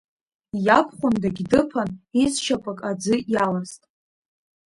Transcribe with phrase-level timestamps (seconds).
[0.65, 1.89] Иабхәындагь дыԥан,
[2.23, 3.81] изшьапык аӡы иаласт.